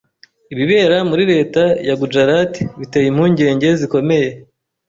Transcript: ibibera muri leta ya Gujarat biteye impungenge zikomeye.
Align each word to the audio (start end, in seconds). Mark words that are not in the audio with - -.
ibibera 0.53 0.97
muri 1.09 1.23
leta 1.33 1.63
ya 1.87 1.95
Gujarat 2.01 2.53
biteye 2.79 3.07
impungenge 3.09 3.67
zikomeye. 3.79 4.29